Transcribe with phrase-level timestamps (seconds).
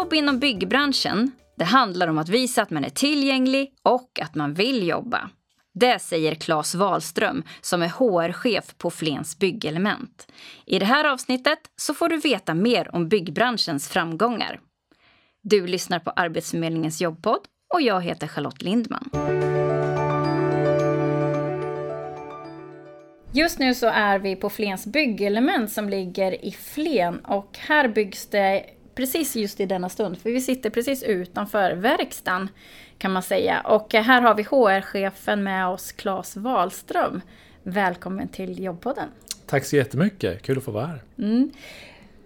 [0.00, 4.54] Jobb inom byggbranschen, det handlar om att visa att man är tillgänglig och att man
[4.54, 5.30] vill jobba.
[5.74, 10.32] Det säger Claes Wahlström som är HR-chef på Flens Byggelement.
[10.66, 14.60] I det här avsnittet så får du veta mer om byggbranschens framgångar.
[15.42, 17.40] Du lyssnar på Arbetsförmedlingens jobbpodd
[17.74, 19.10] och jag heter Charlotte Lindman.
[23.32, 28.26] Just nu så är vi på Flens byggelement som ligger i Flen och här byggs
[28.26, 28.64] det
[28.94, 32.48] precis just i denna stund, för vi sitter precis utanför verkstaden
[32.98, 33.60] kan man säga.
[33.60, 37.20] Och här har vi HR-chefen med oss, Claes Wahlström.
[37.62, 39.08] Välkommen till Jobbpodden.
[39.46, 41.02] Tack så jättemycket, kul att få vara här.
[41.18, 41.50] Mm.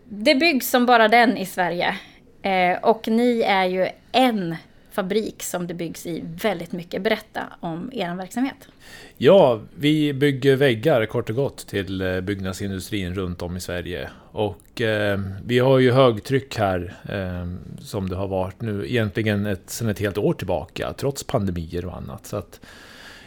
[0.08, 1.98] Det byggs som bara den i Sverige.
[2.42, 4.56] Eh, och ni är ju en
[4.94, 7.02] fabrik som det byggs i väldigt mycket.
[7.02, 8.68] Berätta om er verksamhet.
[9.16, 14.10] Ja, vi bygger väggar kort och gott till eh, byggnadsindustrin runt om i Sverige.
[14.32, 19.70] Och eh, vi har ju högtryck här eh, som det har varit nu egentligen ett,
[19.70, 22.26] sedan ett helt år tillbaka trots pandemier och annat.
[22.26, 22.60] Så att,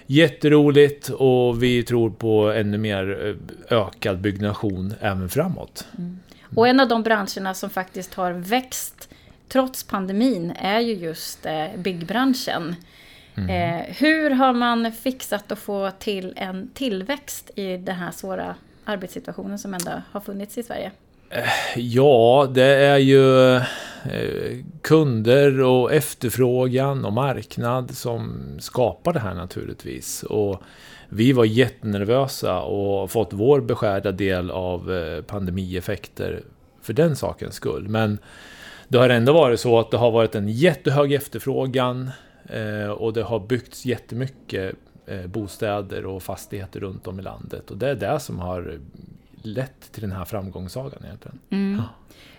[0.09, 3.35] Jätteroligt och vi tror på ännu mer
[3.69, 5.87] eh, ökad byggnation även framåt.
[5.97, 6.19] Mm.
[6.55, 9.06] Och en av de branscherna som faktiskt har växt
[9.47, 12.75] trots pandemin är ju just eh, byggbranschen.
[13.37, 13.49] Mm.
[13.49, 19.59] Eh, hur har man fixat att få till en tillväxt i den här svåra arbetssituationen
[19.59, 20.91] som ändå har funnits i Sverige?
[21.29, 23.61] Eh, ja, det är ju
[24.81, 30.23] kunder och efterfrågan och marknad som skapar det här naturligtvis.
[30.23, 30.61] Och
[31.09, 34.91] vi var jättenervösa och fått vår beskärda del av
[35.27, 36.43] pandemieffekter
[36.81, 37.87] för den sakens skull.
[37.89, 38.19] Men
[38.87, 42.11] det har ändå varit så att det har varit en jättehög efterfrågan
[42.49, 47.71] eh, och det har byggts jättemycket eh, bostäder och fastigheter runt om i landet.
[47.71, 48.79] Och det är det som har
[49.41, 51.39] lett till den här framgångssagan egentligen.
[51.49, 51.81] Mm.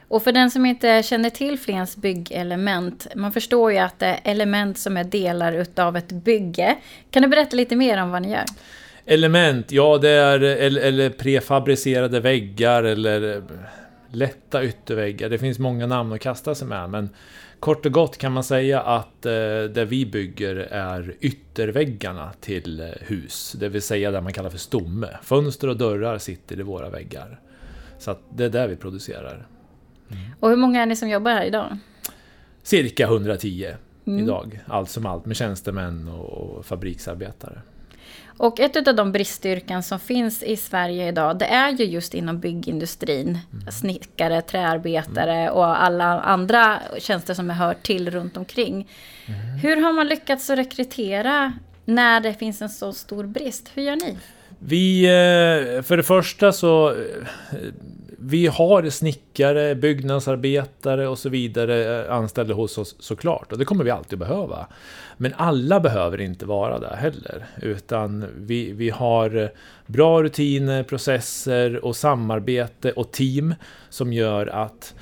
[0.09, 4.21] Och för den som inte känner till Flens byggelement, man förstår ju att det är
[4.25, 6.77] element som är delar utav ett bygge.
[7.11, 8.45] Kan du berätta lite mer om vad ni gör?
[9.07, 13.43] Element, ja det är eller, eller prefabricerade väggar eller
[14.11, 15.29] lätta ytterväggar.
[15.29, 17.09] Det finns många namn att kasta sig med, men
[17.61, 19.33] kort och gott kan man säga att eh,
[19.75, 24.59] det vi bygger är ytterväggarna till eh, hus, det vill säga det man kallar för
[24.59, 25.09] stomme.
[25.23, 27.41] Fönster och dörrar sitter i våra väggar.
[27.99, 29.47] Så det är det vi producerar.
[30.11, 30.23] Mm.
[30.41, 31.79] Och hur många är ni som jobbar här idag?
[32.63, 33.75] Cirka 110
[34.07, 34.25] mm.
[34.25, 37.63] idag, allt som allt med tjänstemän och fabriksarbetare.
[38.39, 42.41] Och ett av de bristyrken som finns i Sverige idag, det är ju just inom
[42.41, 43.39] byggindustrin.
[43.53, 43.73] Mm.
[43.73, 45.55] Snickare, träarbetare mm.
[45.55, 48.89] och alla andra tjänster som hör till runt omkring.
[49.27, 49.59] Mm.
[49.59, 51.53] Hur har man lyckats att rekrytera
[51.85, 53.71] när det finns en så stor brist?
[53.75, 54.17] Hur gör ni?
[54.59, 56.97] Vi, eh, för det första så eh,
[58.21, 63.53] vi har snickare, byggnadsarbetare och så vidare eh, anställda hos oss såklart.
[63.53, 64.67] Och det kommer vi alltid behöva.
[65.17, 67.47] Men alla behöver inte vara där heller.
[67.63, 69.49] Utan vi, vi har eh,
[69.87, 73.55] bra rutiner, processer och samarbete och team
[73.91, 74.95] som gör att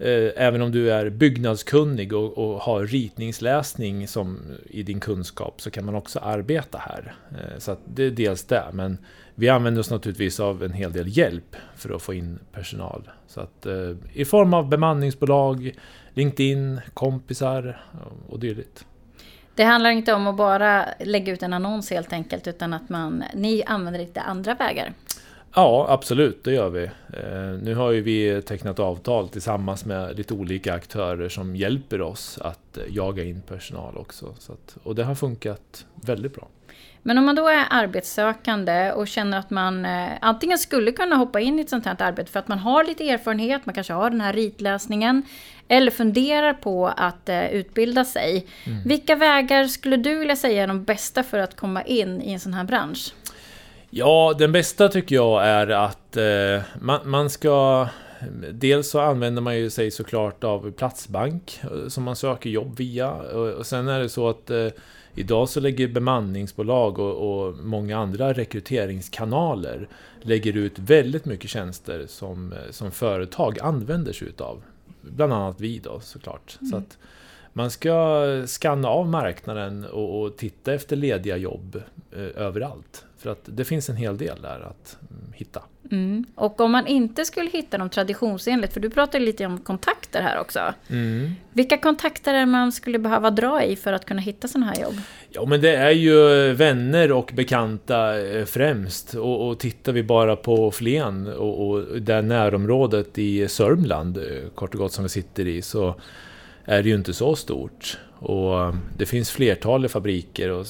[0.00, 4.38] Eh, även om du är byggnadskunnig och, och, har ritningsläsning som
[4.70, 7.14] i din kunskap så kan man också arbeta här.
[7.30, 8.64] Eh, så det är dels det.
[8.72, 8.98] Men
[9.34, 13.10] vi använder oss naturligtvis av en hel del hjälp för att få in personal.
[13.26, 15.72] Så att, eh, I form av bemanningsbolag,
[16.14, 17.82] LinkedIn, kompisar
[18.28, 18.84] och dylikt.
[19.54, 23.24] Det handlar inte om att bara lägga ut en annons helt enkelt utan att man,
[23.34, 24.92] ni använder lite andra vägar?
[25.58, 26.84] Ja, absolut, det gör vi.
[26.84, 32.38] Eh, nu har ju vi tecknat avtal tillsammans med lite olika aktörer som hjälper oss
[32.42, 34.34] att jaga in personal också.
[34.38, 36.48] Så att, och det har funkat väldigt bra.
[37.02, 41.40] Men om man då är arbetssökande och känner att man eh, antingen skulle kunna hoppa
[41.40, 44.10] in i ett sånt här arbete för att man har lite erfarenhet, man kanske har
[44.10, 45.22] den här ritläsningen,
[45.68, 48.46] eller funderar på att eh, utbilda sig.
[48.64, 48.82] Mm.
[48.82, 52.40] Vilka vägar skulle du vilja säga är de bästa för att komma in i en
[52.40, 53.12] sån här bransch?
[53.90, 57.88] Ja, den bästa tycker jag är att eh, man, man ska
[58.52, 63.12] Dels så använder man ju sig såklart av Platsbank eh, som man söker jobb via.
[63.58, 64.68] Och sen är det så att eh,
[65.18, 69.88] Idag så lägger bemanningsbolag och, och, många andra rekryteringskanaler
[70.22, 74.62] lägger ut väldigt mycket tjänster som, som företag använder sig utav.
[75.00, 76.58] Bland annat vi då såklart.
[76.60, 76.70] Mm.
[76.70, 76.98] Så att
[77.52, 81.82] man ska skanna av marknaden och, och titta efter lediga jobb
[82.12, 83.04] eh, överallt.
[83.18, 85.62] För att det finns en hel del där att mm, hitta.
[85.90, 86.24] Mm.
[86.34, 90.40] Och om man inte skulle hitta dem traditionsenligt, för du pratade lite om kontakter här
[90.40, 90.74] också.
[90.88, 91.32] Mm.
[91.52, 94.94] Vilka kontakter är man skulle behöva dra i för att kunna hitta sådana här jobb?
[95.30, 99.14] Ja, men det är ju vänner och bekanta eh, främst.
[99.14, 104.74] Och, och tittar vi bara på Flen och, och det närområdet i Sörmland, eh, kort
[104.74, 105.94] och gott som vi sitter i, så
[106.68, 107.98] är det ju inte så stort.
[108.18, 110.66] Och eh, det finns flertalet fabriker och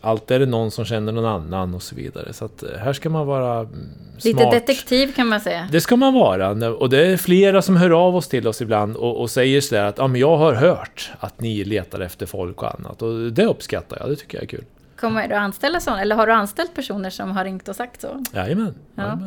[0.00, 2.32] allt är det någon som känner någon annan och så vidare.
[2.32, 3.70] Så att här ska man vara mm,
[4.18, 4.24] smart.
[4.24, 5.68] Lite detektiv kan man säga.
[5.72, 6.70] Det ska man vara.
[6.70, 9.84] Och det är flera som hör av oss till oss ibland och, och säger sådär
[9.84, 13.02] att ja, men jag har hört att ni letar efter folk och annat.
[13.02, 14.64] Och det uppskattar jag, det tycker jag är kul.
[14.96, 16.02] Kommer du anställa sådana?
[16.02, 18.24] Eller har du anställt personer som har ringt och sagt så?
[18.34, 18.74] Jajamän.
[18.94, 19.18] Ja.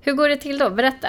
[0.00, 0.70] Hur går det till då?
[0.70, 1.08] Berätta.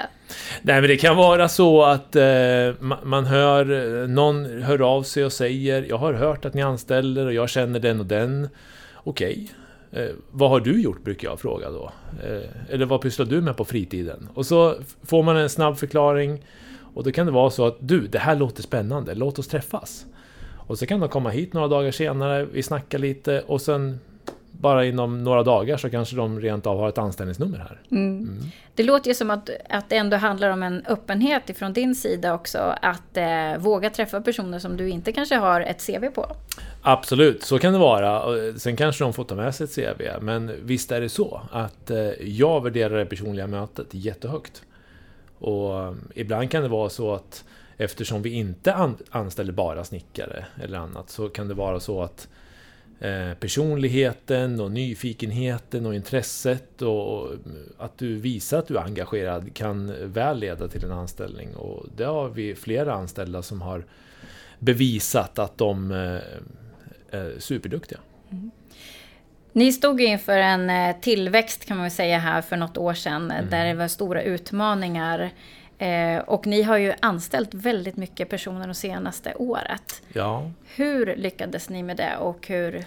[0.62, 5.24] Nej men det kan vara så att eh, man hör, eh, någon hör av sig
[5.24, 8.48] och säger Jag har hört att ni anställer och jag känner den och den.
[8.94, 9.50] Okej.
[9.92, 11.92] Eh, vad har du gjort brukar jag fråga då.
[12.24, 14.28] Eh, eller vad pysslar du med på fritiden?
[14.34, 16.44] Och så får man en snabb förklaring.
[16.94, 20.06] Och då kan det vara så att du, det här låter spännande, låt oss träffas.
[20.66, 24.00] Och så kan de komma hit några dagar senare, vi snackar lite och sen
[24.52, 27.80] bara inom några dagar så kanske de rent av har ett anställningsnummer här.
[28.74, 32.34] Det låter ju som att, att det ändå handlar om en öppenhet ifrån din sida
[32.34, 32.58] också.
[32.82, 36.26] Att eh, våga träffa personer som du inte kanske har ett CV på.
[36.82, 38.22] Absolut, så kan det vara.
[38.22, 41.40] Och Sen kanske de får ta med sig ett CV, men visst är det så
[41.52, 44.62] att eh, jag värderar det personliga mötet jättehögt.
[45.38, 47.44] Och eh, ibland kan det vara så att
[47.76, 52.28] eftersom vi inte an- anställer bara snickare eller annat så kan det vara så att
[52.28, 52.38] eh,
[53.40, 57.30] personligheten och nyfikenheten och intresset och och
[57.78, 61.54] att du visar att du är engagerad kan väl leda till en anställning.
[61.54, 63.84] Och det har vi flera anställda som har
[64.58, 67.98] bevisat att de eh, är superduktiga.
[69.52, 73.30] Ni stod inför en eh, tillväxt kan man säga här för något år sedan.
[73.30, 75.30] eh, Där det var stora utmaningar.
[75.78, 80.02] Eh, och ni har ju anställt väldigt mycket personer det senaste året.
[80.12, 82.84] Ja, Hur lyckades ni med det och hur,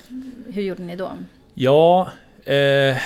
[0.53, 1.11] hur gjorde ni då?
[1.53, 2.11] ja
[2.45, 2.97] eh,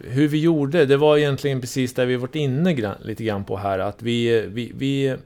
[0.00, 3.78] hur vi gjorde, det var egentligen precis där vi varit inne lite grann på här.
[3.78, 5.16] Att vi, vi, vi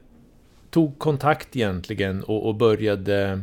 [0.69, 3.41] tog kontakt egentligen och, och började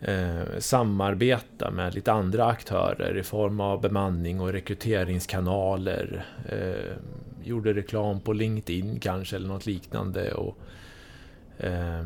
[0.00, 6.26] eh, samarbeta med lite andra aktörer i form av bemanning och rekryteringskanaler.
[6.48, 6.96] Eh,
[7.44, 10.34] gjorde reklam på LinkedIn kanske eller något liknande.
[10.34, 10.58] Och,
[11.58, 12.04] eh,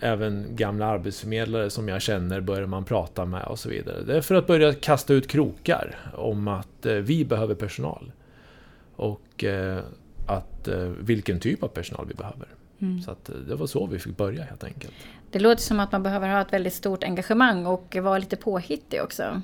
[0.00, 4.02] även gamla arbetsförmedlare som jag känner börjar man prata med och så vidare.
[4.02, 8.12] Det är för att börja kasta ut krokar om att eh, vi behöver personal.
[8.96, 9.78] Och eh,
[10.26, 12.48] att, eh, vilken typ av personal vi behöver.
[13.04, 14.94] Så att, eh, det var så vi fick börja helt enkelt.
[15.30, 19.02] Det låter som att man behöver ha ett väldigt stort engagemang och vara lite påhittig
[19.02, 19.42] också.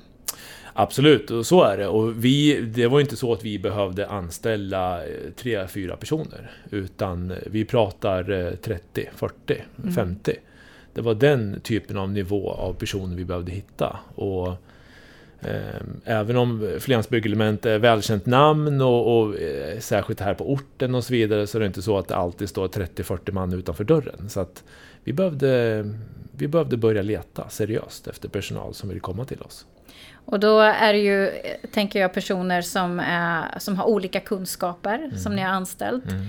[0.79, 1.87] Absolut, och så är det.
[1.87, 6.51] Och vi, det var inte så att vi behövde anställa eh, tre, fyra personer.
[6.69, 9.61] Utan vi pratar eh, 30, 40,
[9.95, 10.35] 50.
[10.93, 13.99] Det var den typen av nivå av personer vi behövde hitta.
[14.15, 14.53] Och eh,
[16.05, 21.03] Även om Flens Byggelement är välkänt namn och, och eh, särskilt här på orten och
[21.03, 24.29] så vidare så är det inte så att det alltid står 30-40 man utanför dörren.
[24.29, 24.63] Så att
[25.03, 25.83] vi behövde,
[26.31, 29.65] vi behövde börja leta seriöst efter personal som vill komma till oss.
[30.25, 31.33] Och då är det ju, eh,
[31.71, 36.11] tänker jag, personer som, är, som har olika kunskaper som ni har anställt.
[36.11, 36.25] Ehm,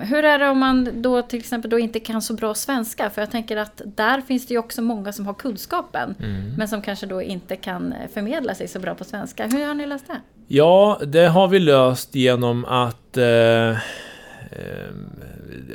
[0.00, 3.10] hur är det om man då till exempel då inte kan så bra svenska?
[3.10, 6.14] För jag tänker att där finns det ju också många som har kunskapen.
[6.58, 9.46] Men som kanske då inte kan förmedla sig så bra på svenska.
[9.46, 10.20] Hur har ni löst det?
[10.48, 13.76] Ja, det har vi löst genom att eh, eh,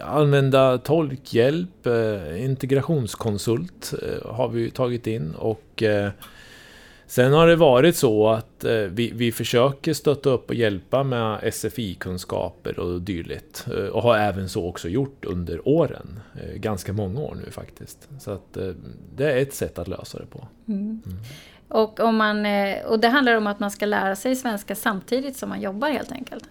[0.04, 5.84] använda tolkhjälp, eh, integrationskonsult eh, har vi tagit in och
[7.12, 11.54] sen har det varit så att eh, vi, vi försöker stötta upp och hjälpa med
[11.54, 17.20] SFI-kunskaper och dylikt eh, och har även så också gjort under åren, eh, ganska många
[17.20, 18.10] år nu faktiskt.
[18.20, 18.58] Så att
[19.16, 20.48] det är ett sätt att lösa det på.
[21.72, 25.38] Och, om man, eh, och det handlar om att man ska lära sig svenska samtidigt
[25.38, 26.44] som man jobbar helt enkelt.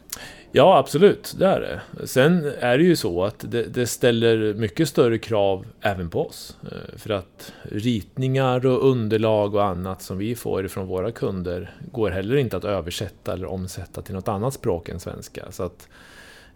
[0.52, 1.34] Ja, absolut.
[1.38, 2.06] Det är det.
[2.06, 6.56] Sen är det ju så att det, det ställer mycket större krav även på oss.
[6.62, 12.10] Eh, för att ritningar och underlag och annat som vi får från våra kunder går
[12.10, 15.46] heller inte att översätta eller omsätta till något annat språk än svenska.
[15.50, 15.88] Så att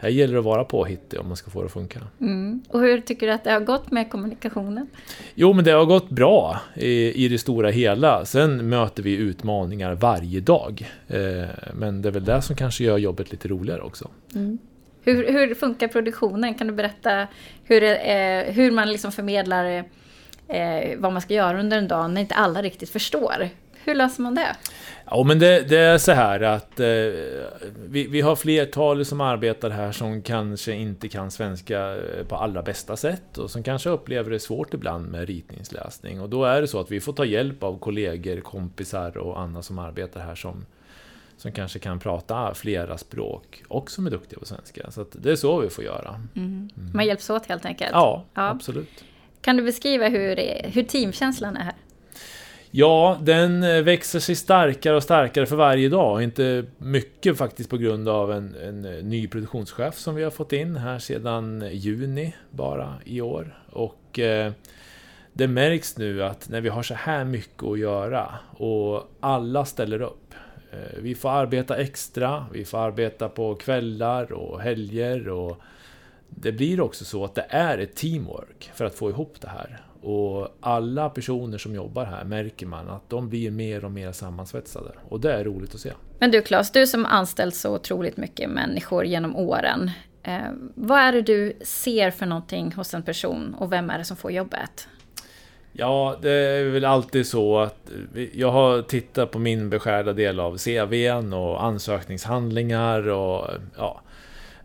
[0.04, 2.00] här gäller det att vara påhittig om man ska få det att funka.
[2.20, 2.62] Mm.
[2.68, 4.86] Och hur tycker du att det har gått med kommunikationen?
[5.34, 8.24] Jo, men det har gått bra i, i det stora hela.
[8.24, 10.90] Sen möter vi utmaningar varje dag.
[11.08, 14.10] Eh, Men det är väl det som kanske gör jobbet lite roligare också.
[15.04, 16.54] Hur, hur funkar produktionen?
[16.54, 17.26] Kan du berätta
[17.64, 19.84] hur, eh, hur man liksom förmedlar
[20.48, 23.48] eh, vad man ska göra under en dag när inte alla riktigt förstår
[23.84, 24.56] Hur löser man det?
[25.10, 26.86] Ja, men det, det är så här att eh,
[27.86, 32.62] vi, vi har flertal som arbetar här som kanske inte kan svenska eh, på allra
[32.62, 36.20] bästa sätt och som kanske upplever det svårt ibland med ritningsläsning.
[36.20, 39.62] Och då är det så att vi får ta hjälp av kollegor, kompisar och andra
[39.62, 40.66] som arbetar här som,
[41.36, 44.90] som kanske kan prata flera språk och som är duktiga på svenska.
[44.90, 46.20] Så det är så vi får göra.
[46.36, 46.70] Mm.
[46.94, 47.92] Man hjälps åt helt enkelt?
[47.92, 49.04] Ja, ja, absolut.
[49.40, 51.74] Kan du beskriva hur, hur teamkänslan är här?
[52.76, 56.22] Ja, den eh, växer sig starkare och starkare för varje dag.
[56.22, 60.52] Inte mycket faktiskt på grund av en, en eh, ny produktionschef som vi har fått
[60.52, 63.58] in här sedan juni bara i år.
[63.70, 64.52] Och eh,
[65.32, 70.02] det märks nu att när vi har så här mycket att göra och alla ställer
[70.02, 70.34] upp.
[70.72, 75.56] Eh, vi får arbeta extra, vi får arbeta på kvällar och helger och
[76.28, 79.80] det blir också så att det är ett teamwork för att få ihop det här.
[80.04, 84.90] Och alla personer som jobbar här märker man att de blir mer och mer sammansvetsade.
[85.08, 85.92] Och det är roligt att se.
[86.18, 89.90] Men du Claes, du som anställt så otroligt mycket människor genom åren.
[90.22, 90.38] Eh,
[90.74, 94.16] vad är det du ser för någonting hos en person och vem är det som
[94.16, 94.88] får jobbet?
[95.72, 97.90] Ja, det är väl alltid så att
[98.32, 104.00] jag har tittat på min beskärda del av CVn och ansökningshandlingar och ja,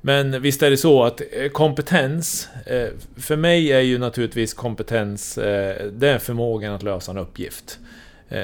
[0.01, 5.37] men visst är det så att eh, kompetens, eh, för mig är ju naturligtvis kompetens,
[5.37, 7.79] eh, det är förmågan att lösa en uppgift.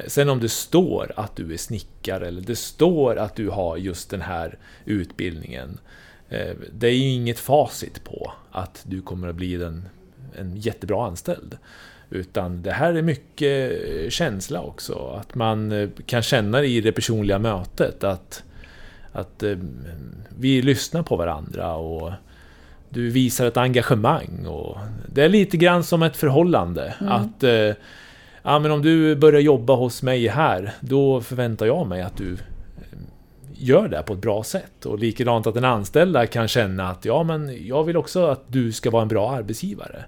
[0.08, 4.10] Sen om det står att du är snickare eller det står att du har just
[4.10, 5.80] den här utbildningen.
[6.72, 9.90] Det är ju inget facit på att du kommer att bli den,
[10.36, 11.58] en jättebra anställd.
[12.10, 13.74] Utan det här är mycket
[14.14, 15.20] känsla också.
[15.20, 18.44] Att man kan känna i det personliga mötet att
[19.16, 19.58] att eh,
[20.40, 22.12] vi lyssnar på varandra och
[22.90, 24.46] du visar ett engagemang.
[24.48, 26.94] Och det är lite grann som ett förhållande.
[27.02, 27.14] Mm.
[27.14, 27.74] Att eh,
[28.44, 32.34] ja, men om du börjar jobba hos mig här, då förväntar jag mig att du
[32.34, 32.40] eh,
[33.54, 34.86] gör det på ett bra sätt.
[34.86, 38.72] Och likadant att en anställda kan känna att ja, men jag vill också att du
[38.72, 40.06] ska vara en bra arbetsgivare.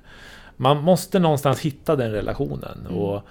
[0.58, 2.88] Man måste någonstans hitta den relationen.
[2.90, 3.02] Mm.
[3.02, 3.22] Och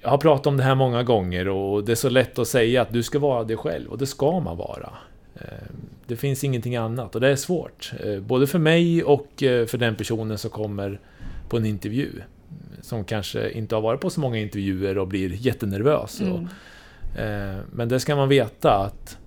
[0.00, 2.82] jag har pratat om det här många gånger och det är så lätt att säga
[2.82, 4.92] att du ska vara dig själv och det ska man vara.
[5.34, 5.42] Eh,
[6.06, 7.92] det finns ingenting annat och det är svårt.
[8.04, 11.00] Eh, både för mig och eh, för den personen som kommer
[11.48, 12.10] på en intervju.
[12.82, 16.20] Som kanske inte har varit på så många intervjuer och blir jättenervös.
[16.20, 16.48] Mm.
[17.72, 19.18] Men det ska man veta att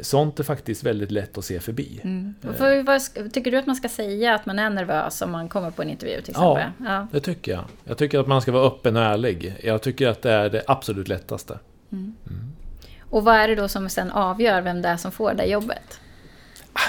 [0.00, 2.00] sånt är faktiskt väldigt lätt att se förbi.
[2.04, 2.34] Mm.
[2.56, 5.70] För, vad, tycker du att man ska säga att man är nervös om man kommer
[5.70, 6.64] på en intervju till exempel?
[6.78, 7.64] Ja, ja, det tycker jag.
[7.84, 9.54] Jag tycker att man ska vara öppen och ärlig.
[9.62, 11.58] Jag tycker att det är det absolut lättaste.
[11.92, 12.14] Mm.
[12.30, 12.52] Mm.
[13.00, 16.00] Och vad är det då som sen avgör vem det är som får det jobbet?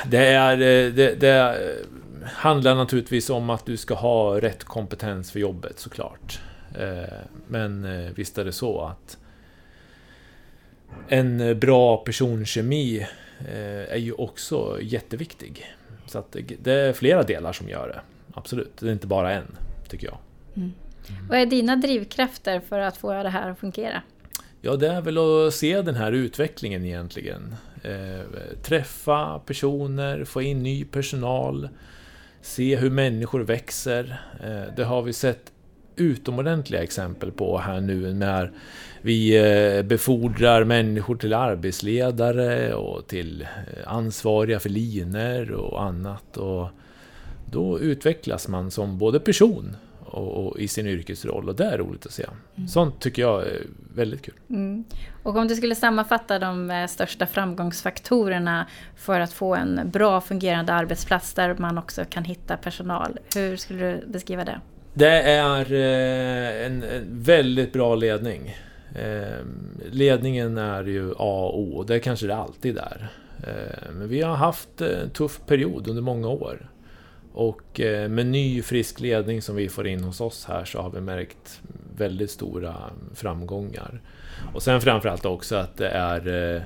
[0.05, 5.31] Det, är, eh, det, det eh, handlar naturligtvis om att du ska ha rätt kompetens
[5.31, 6.39] för jobbet såklart.
[7.47, 9.17] Men visst är det så att
[11.07, 13.07] en bra personkemi
[13.39, 15.65] eh, är ju också jätteviktig.
[16.05, 18.01] Så att det är flera delar som gör det.
[18.33, 19.57] Absolut, det är inte bara en,
[19.87, 20.17] tycker jag.
[20.55, 20.73] Mm.
[21.29, 24.01] Vad är dina drivkrafter för att få det här att fungera?
[24.61, 27.55] Ja, det är väl att se den här utvecklingen egentligen.
[27.83, 28.25] Eh,
[28.61, 31.69] träffa personer, få in ny personal,
[32.41, 34.21] se hur människor växer.
[34.43, 35.51] Eh, det har vi sett
[35.95, 38.51] utomordentliga exempel på här nu när
[39.01, 43.47] vi eh, befordrar människor till arbetsledare och till eh,
[43.93, 46.37] ansvariga för liner och annat.
[46.37, 46.69] Och
[47.51, 49.75] då utvecklas man som både person
[50.15, 52.25] och, i sin yrkesroll och det är roligt att se.
[52.55, 52.67] Mm.
[52.67, 53.61] Sånt tycker jag är
[53.95, 54.33] väldigt kul.
[54.49, 54.83] Mm.
[55.23, 60.73] Och om du skulle sammanfatta de eh, största framgångsfaktorerna för att få en bra fungerande
[60.73, 63.19] arbetsplats där man också kan hitta personal.
[63.35, 64.61] Hur skulle du beskriva det?
[64.95, 68.57] Det är eh, en, väldigt bra ledning.
[68.95, 73.07] Ehm, ledningen är ju A och O, det kanske det alltid är.
[73.47, 76.69] Ehm, men vi har haft en tuff period under många år.
[77.33, 80.89] Och eh, med ny frisk ledning som vi får in hos oss här så har
[80.89, 81.61] vi märkt
[81.97, 82.75] väldigt stora
[83.13, 84.01] framgångar.
[84.53, 86.65] Och sen framförallt också att det är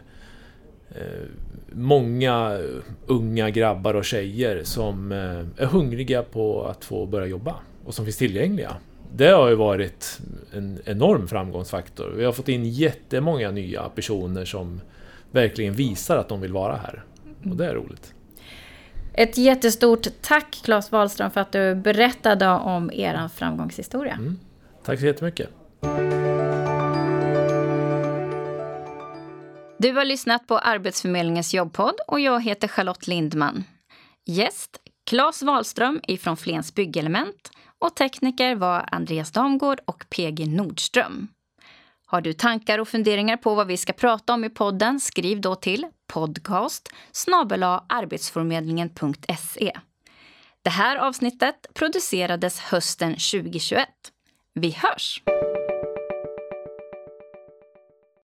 [1.72, 2.60] många
[3.05, 7.55] unga grabbar och tjejer som är hungriga på att få börja jobba
[7.88, 8.77] och som finns tillgängliga
[9.15, 10.20] det har ju varit
[10.53, 12.13] en enorm framgångsfaktor.
[12.17, 14.82] Vi har fått in jättemånga nya personer som
[15.32, 17.03] verkligen visar att de vill vara här.
[17.50, 18.13] Och det är roligt.
[19.13, 24.13] Ett jättestort tack Claes Wahlström för att du berättade om er framgångshistoria.
[24.13, 24.39] Mm.
[24.84, 25.50] Tack så jättemycket.
[29.79, 33.63] Du har lyssnat på Arbetsförmedlingens jobbpodd och jag heter Charlotte Lindman.
[34.25, 34.77] Gäst
[35.10, 41.27] Claes Wahlström ifrån Flens Byggelement och tekniker var Andreas Damgård och PG Nordström.
[42.05, 45.55] Har du tankar och funderingar på vad vi ska prata om i podden skriv då
[45.55, 46.89] till podcast
[47.88, 49.72] arbetsförmedlingen.se.
[50.62, 53.88] Det här avsnittet producerades hösten 2021.
[54.53, 55.22] Vi hörs!